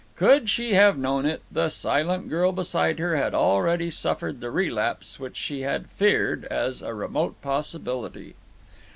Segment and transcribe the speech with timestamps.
[0.15, 5.19] Could she have known it, the silent girl beside her had already suffered the relapse
[5.19, 8.33] which she had feared as a remote possibility.